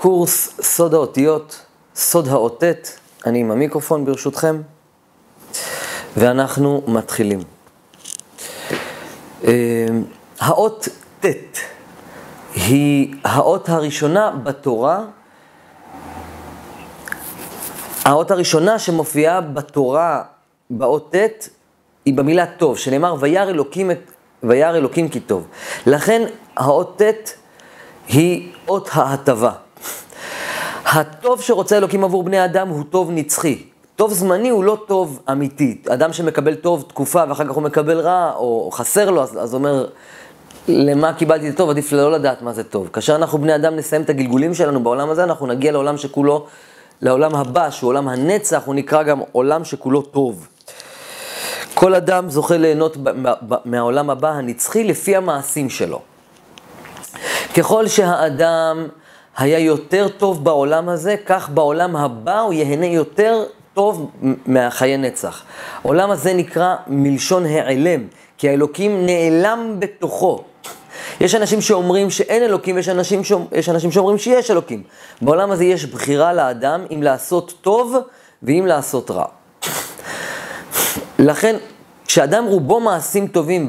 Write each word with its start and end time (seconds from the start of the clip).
קורס 0.00 0.60
סוד 0.60 0.94
האותיות, 0.94 1.64
סוד 1.94 2.28
האותת, 2.28 2.88
אני 3.26 3.38
עם 3.38 3.50
המיקרופון 3.50 4.04
ברשותכם, 4.04 4.62
ואנחנו 6.16 6.82
מתחילים. 6.86 7.38
אה, 9.44 9.86
האות 10.40 10.88
ט' 11.20 11.26
היא 12.54 13.14
האות 13.24 13.68
הראשונה 13.68 14.30
בתורה, 14.30 15.04
האות 18.04 18.30
הראשונה 18.30 18.78
שמופיעה 18.78 19.40
בתורה 19.40 20.22
באות 20.70 21.14
ט' 21.16 21.48
היא 22.04 22.14
במילה 22.14 22.46
טוב, 22.46 22.78
שנאמר 22.78 23.16
וירא 23.20 23.50
אלוקים, 23.50 23.90
וירא 24.42 24.76
אלוקים 24.76 25.08
כי 25.08 25.20
טוב. 25.20 25.46
לכן 25.86 26.22
האות 26.56 27.02
ט' 27.02 27.32
היא 28.08 28.52
אות 28.68 28.88
ההטבה. 28.92 29.52
הטוב 30.92 31.40
שרוצה 31.40 31.76
אלוקים 31.76 32.04
עבור 32.04 32.22
בני 32.22 32.44
אדם 32.44 32.68
הוא 32.68 32.84
טוב 32.90 33.10
נצחי. 33.10 33.62
טוב 33.96 34.12
זמני 34.12 34.48
הוא 34.48 34.64
לא 34.64 34.78
טוב 34.86 35.20
אמיתי. 35.30 35.78
אדם 35.88 36.12
שמקבל 36.12 36.54
טוב 36.54 36.84
תקופה 36.88 37.24
ואחר 37.28 37.44
כך 37.44 37.50
הוא 37.50 37.62
מקבל 37.62 38.00
רע, 38.00 38.32
או 38.36 38.70
חסר 38.72 39.10
לו, 39.10 39.22
אז, 39.22 39.38
אז 39.42 39.54
אומר, 39.54 39.86
למה 40.68 41.12
קיבלתי 41.12 41.48
את 41.48 41.54
הטוב? 41.54 41.70
עדיף 41.70 41.92
לא 41.92 42.12
לדעת 42.12 42.42
מה 42.42 42.52
זה 42.52 42.64
טוב. 42.64 42.88
כאשר 42.92 43.16
אנחנו 43.16 43.38
בני 43.38 43.54
אדם 43.54 43.76
נסיים 43.76 44.02
את 44.02 44.10
הגלגולים 44.10 44.54
שלנו 44.54 44.82
בעולם 44.82 45.10
הזה, 45.10 45.24
אנחנו 45.24 45.46
נגיע 45.46 45.72
לעולם 45.72 45.96
שכולו, 45.96 46.46
לעולם 47.02 47.34
הבא, 47.34 47.70
שהוא 47.70 47.88
עולם 47.88 48.08
הנצח, 48.08 48.62
הוא 48.64 48.74
נקרא 48.74 49.02
גם 49.02 49.20
עולם 49.32 49.64
שכולו 49.64 50.02
טוב. 50.02 50.48
כל 51.74 51.94
אדם 51.94 52.30
זוכה 52.30 52.56
ליהנות 52.56 52.96
מהעולם 53.64 54.10
הבא 54.10 54.30
הנצחי 54.30 54.84
לפי 54.84 55.16
המעשים 55.16 55.70
שלו. 55.70 56.00
ככל 57.56 57.86
שהאדם 57.88 58.86
היה 59.36 59.58
יותר 59.58 60.08
טוב 60.08 60.44
בעולם 60.44 60.88
הזה, 60.88 61.14
כך 61.26 61.48
בעולם 61.50 61.96
הבא 61.96 62.40
הוא 62.40 62.52
ייהנה 62.52 62.86
יותר 62.86 63.44
טוב 63.74 64.10
מהחיי 64.46 64.96
נצח. 64.96 65.42
העולם 65.84 66.10
הזה 66.10 66.34
נקרא 66.34 66.76
מלשון 66.86 67.46
העלם, 67.46 68.00
כי 68.38 68.48
האלוקים 68.48 69.06
נעלם 69.06 69.76
בתוכו. 69.78 70.44
יש 71.20 71.34
אנשים 71.34 71.60
שאומרים 71.60 72.10
שאין 72.10 72.42
אלוקים, 72.42 72.78
יש 72.78 72.88
אנשים, 72.88 73.24
שאומר, 73.24 73.46
יש 73.52 73.68
אנשים 73.68 73.92
שאומרים 73.92 74.18
שיש 74.18 74.50
אלוקים. 74.50 74.82
בעולם 75.22 75.50
הזה 75.50 75.64
יש 75.64 75.84
בחירה 75.84 76.32
לאדם 76.32 76.84
אם 76.94 77.02
לעשות 77.02 77.54
טוב 77.60 77.96
ואם 78.42 78.64
לעשות 78.66 79.10
רע. 79.10 79.26
לכן, 81.18 81.56
כשאדם 82.06 82.44
רובו 82.44 82.80
מעשים 82.80 83.26
טובים 83.26 83.68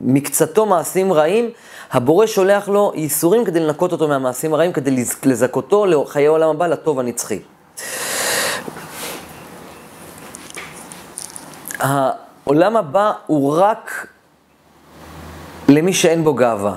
ומקצתו 0.00 0.66
מעשים 0.66 1.12
רעים, 1.12 1.50
הבורא 1.92 2.26
שולח 2.26 2.68
לו 2.68 2.92
ייסורים 2.94 3.44
כדי 3.44 3.60
לנקות 3.60 3.92
אותו 3.92 4.08
מהמעשים 4.08 4.54
הרעים, 4.54 4.72
כדי 4.72 5.04
לזכותו 5.24 5.86
לחיי 5.86 6.26
העולם 6.26 6.48
הבא, 6.48 6.66
לטוב 6.66 6.98
הנצחי. 7.00 7.38
העולם 11.78 12.76
הבא 12.76 13.12
הוא 13.26 13.56
רק 13.58 14.06
למי 15.68 15.92
שאין 15.92 16.24
בו 16.24 16.34
גאווה. 16.34 16.76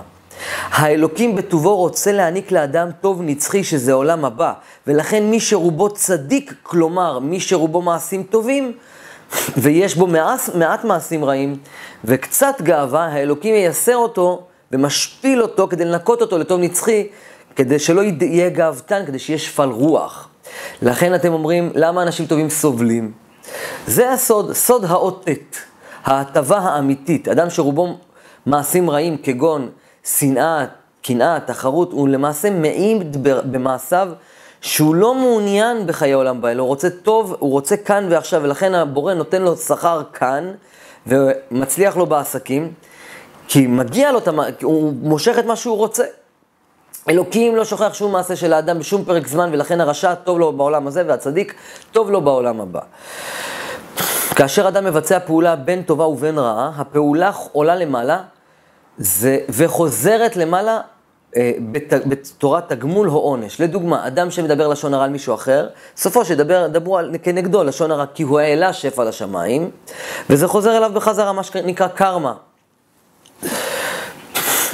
האלוקים 0.72 1.36
בטובו 1.36 1.76
רוצה 1.76 2.12
להעניק 2.12 2.52
לאדם 2.52 2.90
טוב 3.02 3.22
נצחי, 3.22 3.64
שזה 3.64 3.94
עולם 3.94 4.26
הבא, 4.26 4.54
ולכן 4.88 5.24
מי 5.24 5.40
שרובו 5.40 5.90
צדיק, 5.90 6.54
כלומר, 6.64 7.20
מי 7.20 7.40
שרובו 7.40 7.82
מעשים 7.82 8.24
טובים, 8.24 8.74
ויש 9.58 9.96
בו 9.96 10.08
מעט, 10.08 10.56
מעט 10.56 10.84
מעשים 10.84 11.26
רעים, 11.26 11.58
וקצת 12.06 12.56
גאווה, 12.62 13.06
האלוקים 13.06 13.56
ייסר 13.56 13.96
אותו 13.96 14.44
ומשפיל 14.72 15.42
אותו 15.42 15.68
כדי 15.68 15.86
לנקות 15.86 16.22
אותו 16.22 16.38
לטוב 16.38 16.60
נצחי, 16.60 17.08
כדי 17.56 17.80
שלא 17.80 18.02
יהיה 18.02 18.50
גאוותן, 18.50 19.04
כדי 19.08 19.20
שיהיה 19.20 19.40
שפל 19.40 19.70
רוח. 19.70 20.30
לכן 20.82 21.16
אתם 21.16 21.34
אומרים, 21.34 21.72
למה 21.76 22.04
אנשים 22.04 22.26
טובים 22.26 22.50
סובלים? 22.50 23.12
זה 23.88 24.12
הסוד, 24.12 24.54
סוד 24.54 24.86
האות 24.86 25.30
ט', 25.30 25.58
ההטבה 26.04 26.58
האמיתית. 26.58 27.28
אדם 27.28 27.50
שרובו 27.50 27.98
מעשים 28.46 28.90
רעים 28.90 29.18
כגון 29.18 29.70
שנאה, 30.04 30.66
קנאה, 31.02 31.40
תחרות, 31.40 31.92
הוא 31.92 32.08
למעשה 32.08 32.50
מעיד 32.50 33.28
במעשיו 33.52 34.10
שהוא 34.62 34.96
לא 34.96 35.16
מעוניין 35.16 35.88
בחיי 35.88 36.14
הבא, 36.14 36.52
אלא 36.52 36.62
הוא 36.62 36.68
רוצה 36.68 36.90
טוב, 36.90 37.36
הוא 37.40 37.52
רוצה 37.52 37.78
כאן 37.78 38.08
ועכשיו, 38.10 38.42
ולכן 38.44 38.76
הבורא 38.76 39.14
נותן 39.14 39.42
לו 39.42 39.56
שכר 39.56 40.02
כאן, 40.14 40.52
ומצליח 41.08 41.98
לו 41.98 42.06
בעסקים, 42.06 42.74
כי 43.48 43.68
מגיע 43.68 44.12
לו, 44.12 44.20
הוא 44.62 44.94
מושך 45.02 45.40
את 45.40 45.46
מה 45.46 45.56
שהוא 45.56 45.78
רוצה. 45.78 46.04
אלוקים 47.10 47.56
לא 47.56 47.66
שוכח 47.66 47.94
שום 47.94 48.12
מעשה 48.12 48.36
של 48.36 48.54
האדם 48.54 48.80
בשום 48.80 49.06
פרק 49.06 49.28
זמן, 49.28 49.50
ולכן 49.54 49.82
הרשע 49.82 50.16
טוב 50.16 50.40
לו 50.40 50.54
בעולם 50.54 50.88
הזה, 50.88 51.04
והצדיק 51.08 51.54
טוב 51.92 52.12
לו 52.12 52.22
בעולם 52.22 52.62
הבא. 52.62 52.82
כאשר 54.36 54.68
אדם 54.68 54.86
מבצע 54.86 55.20
פעולה 55.20 55.56
בין 55.56 55.84
טובה 55.84 56.06
ובין 56.06 56.38
רעה, 56.38 56.72
הפעולה 56.78 57.32
עולה 57.52 57.76
למעלה 57.76 58.22
זה, 58.98 59.40
וחוזרת 59.50 60.36
למעלה 60.36 60.82
בתורת 62.06 62.70
תגמול 62.70 63.10
או 63.10 63.18
עונש. 63.18 63.62
לדוגמה, 63.62 64.08
אדם 64.08 64.32
שמדבר 64.32 64.68
לשון 64.68 64.94
הרע 64.94 65.04
על 65.04 65.10
מישהו 65.10 65.34
אחר, 65.34 65.68
סופו 65.98 66.26
שידבר, 66.26 66.68
דברו 66.68 67.00
כנגדו 67.24 67.64
לשון 67.64 67.92
הרע, 67.92 68.06
כי 68.14 68.24
הוא 68.24 68.40
העלה 68.40 68.74
שפע 68.74 69.04
לשמיים, 69.04 69.72
וזה 70.30 70.48
חוזר 70.48 70.78
אליו 70.78 70.92
בחזרה, 70.94 71.34
מה 71.34 71.44
שנקרא 71.44 71.88
קרמה. 71.88 72.34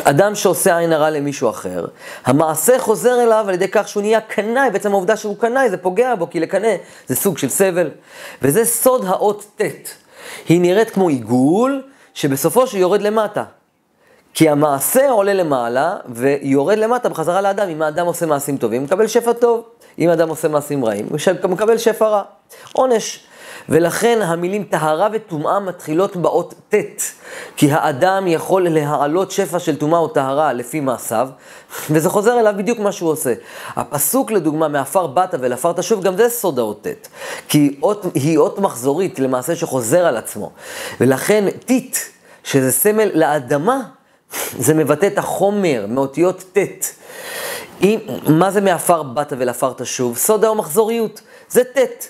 אדם 0.03 0.35
שעושה 0.35 0.77
עין 0.77 0.93
הרע 0.93 1.09
למישהו 1.09 1.49
אחר, 1.49 1.85
המעשה 2.25 2.79
חוזר 2.79 3.23
אליו 3.23 3.45
על 3.47 3.53
ידי 3.53 3.67
כך 3.67 3.87
שהוא 3.87 4.01
נהיה 4.01 4.21
קנאי, 4.21 4.69
בעצם 4.69 4.91
העובדה 4.91 5.17
שהוא 5.17 5.37
קנאי 5.37 5.69
זה 5.69 5.77
פוגע 5.77 6.15
בו, 6.15 6.29
כי 6.29 6.39
לקנא 6.39 6.75
זה 7.07 7.15
סוג 7.15 7.37
של 7.37 7.49
סבל. 7.49 7.89
וזה 8.41 8.65
סוד 8.65 9.05
האות 9.05 9.45
ט'. 9.55 9.61
היא 10.49 10.61
נראית 10.61 10.89
כמו 10.89 11.09
עיגול, 11.09 11.81
שבסופו 12.13 12.67
שהוא 12.67 12.79
יורד 12.79 13.01
למטה. 13.01 13.43
כי 14.33 14.49
המעשה 14.49 15.09
עולה 15.09 15.33
למעלה 15.33 15.95
ויורד 16.09 16.77
למטה 16.77 17.09
בחזרה 17.09 17.41
לאדם. 17.41 17.69
אם 17.69 17.81
האדם 17.81 18.05
עושה 18.05 18.25
מעשים 18.25 18.57
טובים, 18.57 18.81
הוא 18.81 18.85
מקבל 18.85 19.07
שפע 19.07 19.33
טוב. 19.33 19.63
אם 19.99 20.09
האדם 20.09 20.29
עושה 20.29 20.47
מעשים 20.47 20.85
רעים, 20.85 21.07
הוא 21.43 21.51
מקבל 21.51 21.77
שפע 21.77 22.07
רע. 22.07 22.21
עונש. 22.73 23.27
ולכן 23.69 24.19
המילים 24.21 24.63
טהרה 24.63 25.07
וטומאה 25.13 25.59
מתחילות 25.59 26.15
באות 26.15 26.53
ט', 26.69 27.01
כי 27.57 27.71
האדם 27.71 28.27
יכול 28.27 28.69
להעלות 28.69 29.31
שפע 29.31 29.59
של 29.59 29.75
טומאה 29.75 29.99
או 29.99 30.07
טהרה 30.07 30.53
לפי 30.53 30.79
מעשיו, 30.79 31.29
וזה 31.89 32.09
חוזר 32.09 32.39
אליו 32.39 32.53
בדיוק 32.57 32.79
מה 32.79 32.91
שהוא 32.91 33.09
עושה. 33.09 33.33
הפסוק 33.75 34.31
לדוגמה, 34.31 34.67
מעפר 34.67 35.07
באת 35.07 35.35
ולעפר 35.39 35.73
תשוב, 35.73 36.03
גם 36.03 36.17
זה 36.17 36.29
סוד 36.29 36.59
האות 36.59 36.87
ט', 36.87 37.07
כי 37.47 37.79
אות, 37.83 38.05
היא 38.13 38.37
אות 38.37 38.59
מחזורית 38.59 39.19
למעשה 39.19 39.55
שחוזר 39.55 40.05
על 40.05 40.17
עצמו. 40.17 40.51
ולכן 41.01 41.45
טיט, 41.65 41.97
שזה 42.43 42.71
סמל 42.71 43.09
לאדמה, 43.13 43.81
זה 44.59 44.73
מבטא 44.73 45.05
את 45.05 45.17
החומר 45.17 45.85
מאותיות 45.89 46.43
ט'. 46.53 46.93
אם, 47.81 47.99
מה 48.27 48.51
זה 48.51 48.61
מעפר 48.61 49.03
באת 49.03 49.33
ולעפר 49.37 49.73
תשוב? 49.77 50.17
סוד 50.17 50.45
המחזוריות, 50.45 51.21
זה 51.49 51.63
ט'. 51.63 52.07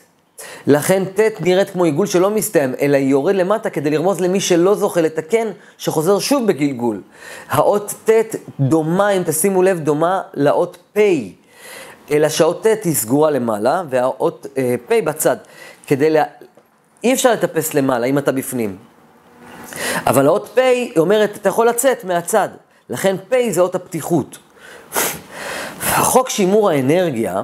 לכן 0.67 1.05
ט' 1.05 1.41
נראית 1.41 1.69
כמו 1.69 1.83
עיגול 1.83 2.05
שלא 2.05 2.29
מסתיים, 2.29 2.73
אלא 2.81 2.97
היא 2.97 3.07
יורד 3.09 3.35
למטה 3.35 3.69
כדי 3.69 3.89
לרמוז 3.89 4.21
למי 4.21 4.39
שלא 4.39 4.75
זוכה 4.75 5.01
לתקן, 5.01 5.47
שחוזר 5.77 6.19
שוב 6.19 6.47
בגלגול. 6.47 7.01
האות 7.49 7.93
ט' 8.05 8.35
דומה, 8.59 9.09
אם 9.09 9.23
תשימו 9.23 9.63
לב, 9.63 9.79
דומה 9.79 10.21
לאות 10.33 10.77
פ', 10.93 10.99
אלא 12.11 12.29
שהאות 12.29 12.63
ט' 12.63 12.83
היא 12.83 12.95
סגורה 12.95 13.31
למעלה, 13.31 13.83
והאות 13.89 14.47
אה, 14.57 14.75
פ' 14.87 14.93
בצד. 14.93 15.37
כדי 15.87 16.09
לה... 16.09 16.23
אי 17.03 17.13
אפשר 17.13 17.33
לטפס 17.33 17.73
למעלה 17.73 18.07
אם 18.07 18.17
אתה 18.17 18.31
בפנים. 18.31 18.77
אבל 20.07 20.27
האות 20.27 20.49
פ' 20.55 20.57
היא 20.57 20.91
אומרת, 20.97 21.35
אתה 21.35 21.49
יכול 21.49 21.69
לצאת 21.69 22.03
מהצד. 22.03 22.49
לכן 22.89 23.15
פ' 23.29 23.35
זה 23.49 23.61
אות 23.61 23.75
הפתיחות. 23.75 24.37
החוק 25.81 26.29
שימור 26.29 26.69
האנרגיה 26.69 27.41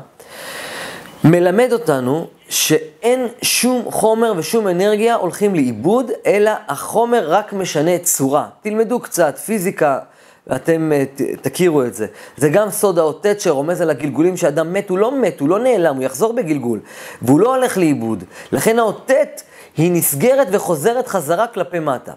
מלמד 1.23 1.73
אותנו 1.73 2.27
שאין 2.49 3.27
שום 3.41 3.91
חומר 3.91 4.33
ושום 4.37 4.67
אנרגיה 4.67 5.15
הולכים 5.15 5.55
לאיבוד, 5.55 6.11
אלא 6.25 6.51
החומר 6.67 7.25
רק 7.31 7.53
משנה 7.53 7.97
צורה. 7.97 8.47
תלמדו 8.61 8.99
קצת 8.99 9.37
פיזיקה, 9.37 9.99
ואתם 10.47 10.91
uh, 10.91 11.21
תכירו 11.41 11.83
את 11.83 11.93
זה. 11.93 12.07
זה 12.37 12.49
גם 12.49 12.69
סוד 12.69 12.99
האותת 12.99 13.41
שרומז 13.41 13.81
על 13.81 13.89
הגלגולים 13.89 14.37
שאדם 14.37 14.73
מת, 14.73 14.89
הוא 14.89 14.97
לא 14.97 15.21
מת, 15.21 15.39
הוא 15.39 15.49
לא 15.49 15.59
נעלם, 15.59 15.95
הוא 15.95 16.03
יחזור 16.03 16.33
בגלגול, 16.33 16.79
והוא 17.21 17.39
לא 17.39 17.55
הולך 17.55 17.77
לאיבוד. 17.77 18.23
לכן 18.51 18.79
האותת 18.79 19.41
היא 19.77 19.91
נסגרת 19.91 20.47
וחוזרת 20.51 21.07
חזרה 21.07 21.47
כלפי 21.47 21.79
מטה. 21.79 22.13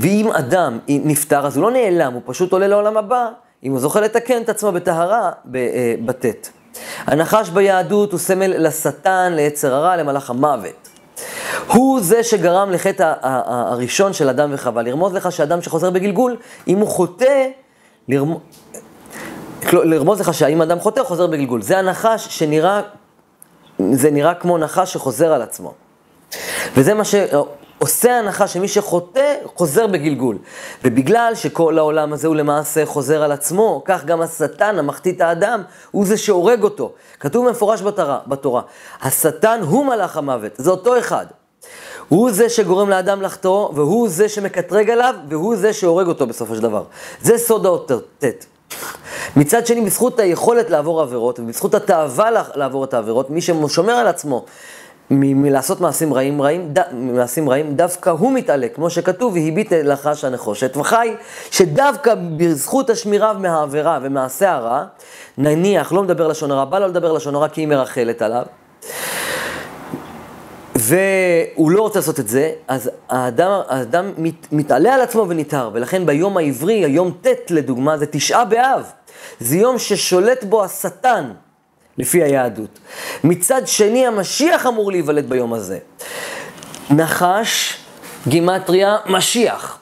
ואם 0.00 0.30
אדם 0.32 0.78
נפטר, 0.88 1.46
אז 1.46 1.56
הוא 1.56 1.62
לא 1.62 1.70
נעלם, 1.70 2.12
הוא 2.12 2.22
פשוט 2.24 2.52
עולה 2.52 2.68
לעולם 2.68 2.96
הבא, 2.96 3.28
אם 3.64 3.72
הוא 3.72 3.80
זוכה 3.80 4.00
לתקן 4.00 4.42
את 4.42 4.48
עצמו 4.48 4.72
בטהרה 4.72 5.30
אה, 5.54 5.94
בטית. 6.04 6.52
הנחש 7.06 7.48
ביהדות 7.48 8.12
הוא 8.12 8.20
סמל 8.20 8.66
לשטן, 8.66 9.32
ליצר 9.36 9.74
הרע, 9.74 9.96
למלאך 9.96 10.30
המוות. 10.30 10.88
הוא 11.66 12.00
זה 12.00 12.22
שגרם 12.22 12.70
לחטא 12.70 13.14
הראשון 13.22 14.12
של 14.12 14.28
אדם 14.28 14.50
וחווה, 14.52 14.82
לרמוז 14.82 15.14
לך 15.14 15.32
שאדם 15.32 15.62
שחוזר 15.62 15.90
בגלגול, 15.90 16.36
אם 16.68 16.78
הוא 16.78 16.88
חוטא, 16.88 17.48
לרמ... 18.08 18.34
לרמוז 19.72 20.20
לך 20.20 20.34
שהאם 20.34 20.62
אדם 20.62 20.80
חוטא, 20.80 21.02
חוזר 21.04 21.26
בגלגול. 21.26 21.62
זה 21.62 21.78
הנחש 21.78 22.26
שנראה, 22.30 22.80
זה 23.92 24.10
נראה 24.10 24.34
כמו 24.34 24.58
נחש 24.58 24.92
שחוזר 24.92 25.32
על 25.32 25.42
עצמו. 25.42 25.74
וזה 26.76 26.94
מה 26.94 27.02
שעושה 27.04 28.18
הנחש, 28.18 28.52
שמי 28.52 28.68
שחוטא, 28.68 29.34
חוזר 29.54 29.86
בגלגול. 29.86 30.38
ובגלל 30.84 31.32
שכל 31.34 31.78
העולם 31.78 32.12
הזה 32.12 32.28
הוא 32.28 32.36
למעשה 32.36 32.86
חוזר 32.86 33.22
על 33.22 33.32
עצמו, 33.32 33.82
כך 33.84 34.04
גם 34.04 34.20
השטן, 34.20 34.78
המחטיא 34.78 35.24
האדם, 35.24 35.62
הוא 35.90 36.06
זה 36.06 36.16
שהורג 36.16 36.62
אותו. 36.62 36.92
כתוב 37.20 37.48
במפורש 37.48 37.82
בתורה, 37.82 38.18
בתורה, 38.26 38.62
השטן 39.02 39.60
הוא 39.62 39.86
מלאך 39.86 40.16
המוות, 40.16 40.52
זה 40.56 40.70
אותו 40.70 40.98
אחד. 40.98 41.26
הוא 42.08 42.30
זה 42.30 42.48
שגורם 42.48 42.90
לאדם 42.90 43.22
לחטוא, 43.22 43.68
והוא 43.74 44.08
זה 44.08 44.28
שמקטרג 44.28 44.90
עליו, 44.90 45.14
והוא 45.28 45.56
זה 45.56 45.72
שהורג 45.72 46.06
אותו 46.06 46.26
בסופו 46.26 46.54
של 46.54 46.62
דבר. 46.62 46.84
זה 47.22 47.38
סוד 47.38 47.66
האות 47.66 47.92
ט'. 48.18 48.46
מצד 49.36 49.66
שני, 49.66 49.80
בזכות 49.80 50.18
היכולת 50.18 50.70
לעבור 50.70 51.00
עבירות, 51.00 51.38
ובזכות 51.38 51.74
התאווה 51.74 52.30
לעבור 52.54 52.84
את 52.84 52.94
העבירות, 52.94 53.30
מי 53.30 53.40
ששומר 53.40 53.92
על 53.92 54.06
עצמו 54.06 54.44
מלעשות 55.10 55.80
מעשים 55.80 56.14
רעים, 56.14 56.42
רעים, 56.42 56.68
ד, 56.72 56.78
מעשים 56.92 57.48
רעים, 57.48 57.74
דווקא 57.76 58.10
הוא 58.10 58.32
מתעלה, 58.32 58.68
כמו 58.68 58.90
שכתוב, 58.90 59.34
והביט 59.34 59.72
לחש 59.72 60.24
הנחושת, 60.24 60.76
וחי 60.76 61.14
שדווקא 61.50 62.14
בזכות 62.36 62.90
השמירה 62.90 63.32
מהעבירה 63.32 63.98
ומעשה 64.02 64.52
הרע, 64.52 64.84
נניח, 65.38 65.92
לא 65.92 66.02
מדבר 66.02 66.28
לשון 66.28 66.50
הרע, 66.50 66.64
בא 66.64 66.78
לו 66.78 66.88
לדבר 66.88 67.12
לשון 67.12 67.34
הרע 67.34 67.48
כי 67.48 67.60
היא 67.60 67.68
מרחלת 67.68 68.22
עליו, 68.22 68.44
והוא 70.76 71.70
לא 71.70 71.82
רוצה 71.82 71.98
לעשות 71.98 72.20
את 72.20 72.28
זה, 72.28 72.52
אז 72.68 72.90
האדם, 73.08 73.60
האדם 73.68 74.12
מת, 74.18 74.52
מתעלה 74.52 74.94
על 74.94 75.00
עצמו 75.00 75.26
ונטהר, 75.28 75.70
ולכן 75.72 76.06
ביום 76.06 76.36
העברי, 76.36 76.84
היום 76.84 77.12
ט' 77.22 77.50
לדוגמה, 77.50 77.98
זה 77.98 78.06
תשעה 78.06 78.44
באב. 78.44 78.92
זה 79.40 79.56
יום 79.56 79.78
ששולט 79.78 80.44
בו 80.44 80.64
השטן, 80.64 81.30
לפי 82.00 82.22
היהדות. 82.22 82.78
מצד 83.24 83.66
שני, 83.66 84.06
המשיח 84.06 84.66
אמור 84.66 84.90
להיוולד 84.90 85.28
ביום 85.28 85.52
הזה. 85.52 85.78
נחש, 86.90 87.76
גימטריה, 88.28 88.96
משיח. 89.06 89.78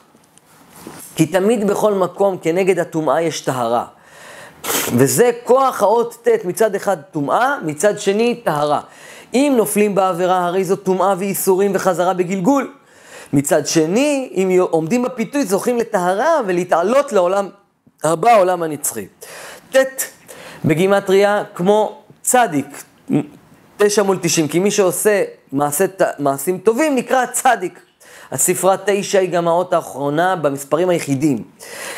כי 1.15 1.25
תמיד 1.25 1.67
בכל 1.67 1.93
מקום 1.93 2.37
כנגד 2.41 2.79
הטומאה 2.79 3.21
יש 3.21 3.41
טהרה. 3.41 3.85
וזה 4.95 5.31
כוח 5.43 5.81
האות 5.81 6.17
ט', 6.23 6.45
מצד 6.45 6.75
אחד 6.75 6.97
טומאה, 7.11 7.55
מצד 7.65 7.99
שני 7.99 8.41
טהרה. 8.43 8.81
אם 9.33 9.53
נופלים 9.57 9.95
בעבירה, 9.95 10.45
הרי 10.45 10.63
זו 10.63 10.75
טומאה 10.75 11.13
וייסורים 11.17 11.71
וחזרה 11.75 12.13
בגלגול. 12.13 12.73
מצד 13.33 13.67
שני, 13.67 14.29
אם 14.35 14.59
עומדים 14.69 15.03
בפיתוי, 15.03 15.45
זוכים 15.45 15.77
לטהרה 15.77 16.39
ולהתעלות 16.47 17.13
לעולם 17.13 17.49
הבא, 18.03 18.31
העולם 18.31 18.63
הנצחי. 18.63 19.07
ט' 19.71 19.77
בגימטריה 20.65 21.43
כמו 21.55 21.98
צדיק, 22.29 22.83
תשע 23.77 24.03
מול 24.03 24.17
תשעים, 24.21 24.47
כי 24.47 24.59
מי 24.59 24.71
שעושה 24.71 25.23
מעשה, 25.51 25.85
מעשים 26.19 26.57
טובים 26.57 26.95
נקרא 26.95 27.25
צדיק. 27.25 27.79
הספרה 28.31 28.75
תשע 28.85 29.19
היא 29.19 29.29
גם 29.29 29.47
האות 29.47 29.73
האחרונה 29.73 30.35
במספרים 30.35 30.89
היחידים. 30.89 31.43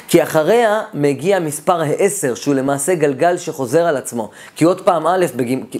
כי 0.08 0.24
אחריה 0.24 0.82
מגיע 0.94 1.40
מספר 1.40 1.82
העשר, 1.82 2.36
שהוא 2.36 2.56
למעשה 2.56 2.96
גלגל 2.96 3.38
שחוזר 3.38 3.86
על 3.86 3.98
עצמו. 3.98 4.30
כי 4.56 4.66
עוד 4.66 4.82
פעם 4.82 5.08
א' 5.08 5.26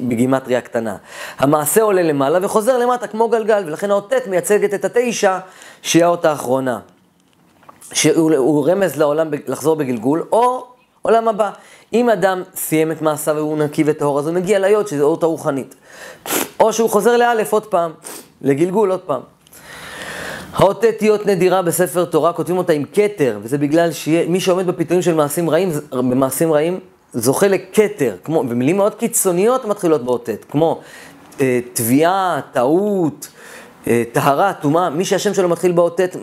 בגימטריה 0.02 0.62
קטנה. 0.62 0.96
המעשה 1.40 1.82
עולה 1.82 2.02
למעלה 2.02 2.40
וחוזר 2.42 2.78
למטה 2.78 3.08
כמו 3.08 3.30
גלגל, 3.30 3.64
ולכן 3.66 3.92
האות 3.92 4.14
ט' 4.14 4.28
מייצגת 4.28 4.74
את 4.74 4.86
התשע, 4.86 5.38
שהיא 5.82 6.06
האות 6.06 6.26
האחרונה. 6.26 6.80
שהוא 7.94 8.68
רמז 8.70 8.96
לעולם 8.96 9.28
לחזור 9.48 9.76
בגלגול, 9.76 10.28
או 10.32 10.68
עולם 11.02 11.28
הבא. 11.28 11.52
אם 11.94 12.10
אדם 12.10 12.44
סיים 12.56 12.92
את 12.92 13.02
מעשיו 13.02 13.36
והוא 13.36 13.58
נקי 13.58 13.84
וטהור, 13.86 14.20
אז 14.20 14.28
הוא 14.28 14.36
מגיע 14.36 14.60
להיות, 14.60 14.88
שזו 14.88 15.04
אות 15.04 15.24
הרוחנית. 15.24 15.76
או 16.60 16.74
שהוא 16.74 16.90
חוזר 16.90 17.18
לאלף 17.18 17.54
עוד 17.54 17.66
פעם, 17.66 17.92
לגלגול 18.42 18.92
עוד 18.92 19.00
פעם. 19.00 19.22
האות 20.54 20.86
ט' 20.86 21.26
נדירה 21.26 21.62
בספר 21.62 22.06
תורה, 22.06 22.34
כותבים 22.34 22.58
אותה 22.58 22.74
עם 22.74 22.84
כתר, 22.94 23.40
וזה 23.44 23.58
בגלל 23.58 23.92
שמי 23.92 24.40
שעומד 24.40 24.68
בפיתויים 24.68 25.02
של 25.02 25.14
מעשים 25.14 25.50
רעים, 25.50 25.72
במעשים 25.92 26.54
רעים, 26.54 26.80
זוכה 27.14 27.48
לכתר, 27.48 28.16
כמו, 28.24 28.44
ומילים 28.50 28.78
מאוד 28.78 28.96
קיצוניות 28.96 29.66
מתחילות 29.66 30.04
באות 30.04 30.30
ט', 30.30 30.46
כמו 30.50 30.82
אה, 31.42 31.60
תביעה, 31.74 32.40
טעות, 32.52 33.28
אה, 33.88 34.04
טהרה, 34.12 34.54
טומאה, 34.54 34.90
מי 34.90 35.06
שהשם 35.06 35.34
שלו 35.34 35.50
מתחיל 35.50 35.72
באות 35.72 36.02
ט' 36.02 36.16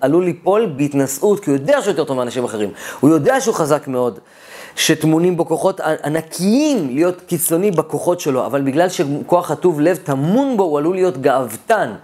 עלול 0.00 0.24
ליפול 0.24 0.72
בהתנשאות, 0.76 1.40
כי 1.40 1.50
הוא 1.50 1.58
יודע 1.58 1.82
שהוא 1.82 1.92
יותר 1.92 2.04
טוב 2.04 2.16
מאנשים 2.16 2.44
אחרים, 2.44 2.70
הוא 3.00 3.10
יודע 3.10 3.40
שהוא 3.40 3.54
חזק 3.54 3.88
מאוד. 3.88 4.18
שטמונים 4.76 5.36
בו 5.36 5.46
כוחות 5.46 5.80
ענקיים 5.80 6.88
להיות 6.94 7.20
קיצוני 7.26 7.70
בכוחות 7.70 8.20
שלו, 8.20 8.46
אבל 8.46 8.62
בגלל 8.62 8.88
שכוח 8.88 9.50
הטוב 9.50 9.80
לב 9.80 9.96
טמון 9.96 10.56
בו, 10.56 10.62
הוא 10.62 10.78
עלול 10.78 10.94
להיות 10.94 11.20
גאוותן. 11.20 11.94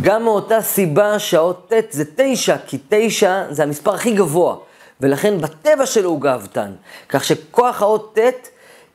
גם 0.00 0.22
מאותה 0.22 0.62
סיבה 0.62 1.18
שהאות 1.18 1.72
ט' 1.72 1.92
זה 1.92 2.04
תשע, 2.16 2.56
כי 2.66 2.78
תשע 2.88 3.44
זה 3.50 3.62
המספר 3.62 3.94
הכי 3.94 4.14
גבוה, 4.14 4.56
ולכן 5.00 5.40
בטבע 5.40 5.86
שלו 5.86 6.10
הוא 6.10 6.20
גאוותן. 6.20 6.72
כך 7.08 7.24
שכוח 7.24 7.82
האות 7.82 8.18
ט' 8.18 8.48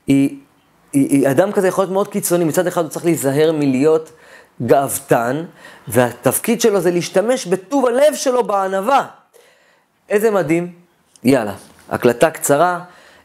היא, 0.07 0.37
היא, 0.93 1.09
היא, 1.09 1.29
אדם 1.29 1.51
כזה 1.51 1.67
יכול 1.67 1.81
להיות 1.81 1.93
מאוד 1.93 2.07
קיצוני, 2.07 2.43
מצד 2.43 2.67
אחד 2.67 2.81
הוא 2.81 2.89
צריך 2.89 3.05
להיזהר 3.05 3.51
מלהיות 3.51 4.11
גאוותן, 4.65 5.45
והתפקיד 5.87 6.61
שלו 6.61 6.81
זה 6.81 6.91
להשתמש 6.91 7.45
בטוב 7.45 7.85
הלב 7.85 8.15
שלו 8.15 8.43
בענווה. 8.43 9.05
איזה 10.09 10.31
מדהים. 10.31 10.71
יאללה, 11.23 11.53
הקלטה 11.91 12.29
קצרה. 12.29 12.79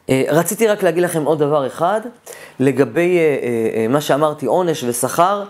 אה, 0.09 0.25
רציתי 0.29 0.67
רק 0.67 0.83
להגיד 0.83 1.03
לכם 1.03 1.25
עוד 1.25 1.39
דבר 1.39 1.67
אחד, 1.67 2.01
לגבי 2.61 3.19
אה, 3.19 3.23
אה, 3.23 3.89
מה 3.89 4.01
שאמרתי, 4.01 4.47
עונש 4.47 4.85
ושכר. 4.85 5.45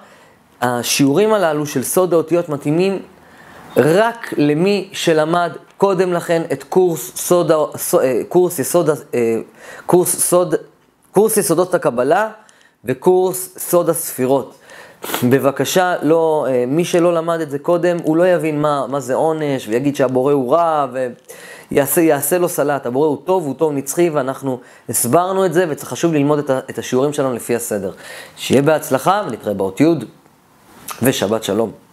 השיעורים 0.60 1.32
הללו 1.32 1.66
של 1.66 1.82
סוד 1.82 2.12
האותיות 2.12 2.48
מתאימים 2.48 2.98
רק 3.76 4.34
למי 4.36 4.88
שלמד 4.92 5.52
קודם 5.76 6.12
לכן 6.12 6.42
את 6.52 6.62
קורס, 6.62 7.16
סוד, 7.16 7.52
קורס, 8.28 8.58
יסוד, 8.58 8.90
קורס, 9.86 10.16
סוד, 10.16 10.54
קורס 11.12 11.36
יסודות 11.36 11.74
הקבלה 11.74 12.28
וקורס 12.84 13.58
סוד 13.58 13.88
הספירות. 13.88 14.54
בבקשה, 15.30 15.94
לא, 16.02 16.46
מי 16.66 16.84
שלא 16.84 17.14
למד 17.14 17.40
את 17.40 17.50
זה 17.50 17.58
קודם, 17.58 17.96
הוא 18.02 18.16
לא 18.16 18.28
יבין 18.28 18.60
מה, 18.60 18.86
מה 18.88 19.00
זה 19.00 19.14
עונש, 19.14 19.68
ויגיד 19.68 19.96
שהבורא 19.96 20.32
הוא 20.32 20.52
רע, 20.52 20.86
ויעשה 21.72 22.00
יעשה 22.00 22.38
לו 22.38 22.48
סלט. 22.48 22.86
הבורא 22.86 23.08
הוא 23.08 23.18
טוב, 23.24 23.46
הוא 23.46 23.54
טוב 23.54 23.72
נצחי, 23.72 24.10
ואנחנו 24.10 24.60
הסברנו 24.88 25.46
את 25.46 25.52
זה, 25.52 25.64
וחשוב 25.68 26.14
ללמוד 26.14 26.38
את, 26.38 26.50
את 26.50 26.78
השיעורים 26.78 27.12
שלנו 27.12 27.35
לפי 27.35 27.56
הסדר. 27.56 27.92
שיהיה 28.37 28.62
בהצלחה, 28.62 29.23
ונתראה 29.26 29.54
באות 29.54 29.80
י'. 29.80 29.85
ושבת 31.02 31.44
שלום. 31.44 31.86